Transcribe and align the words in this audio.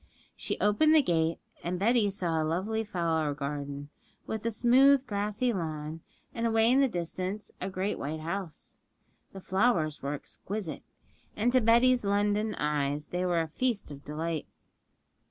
She 0.35 0.59
opened 0.59 0.95
the 0.95 1.03
gate, 1.03 1.37
and 1.63 1.77
Betty 1.77 2.09
saw 2.09 2.41
a 2.41 2.43
lovely 2.43 2.83
flower 2.83 3.35
garden, 3.35 3.91
with 4.25 4.43
a 4.47 4.49
smooth, 4.49 5.05
grassy 5.05 5.53
lawn, 5.53 6.01
and 6.33 6.47
away 6.47 6.71
in 6.71 6.79
the 6.79 6.87
distance 6.87 7.51
a 7.61 7.69
great 7.69 7.99
white 7.99 8.21
house. 8.21 8.79
The 9.31 9.41
flowers 9.41 10.01
were 10.01 10.13
exquisite, 10.15 10.81
and 11.35 11.51
to 11.51 11.61
Betty's 11.61 12.03
London 12.03 12.55
eyes 12.55 13.09
they 13.09 13.23
were 13.27 13.41
a 13.41 13.47
feast 13.47 13.91
of 13.91 14.03
delight. 14.03 14.47